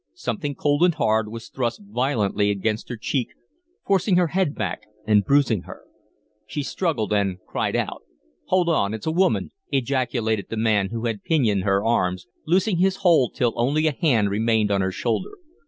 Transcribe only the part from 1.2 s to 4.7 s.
was thrust violently against her cheek, forcing her head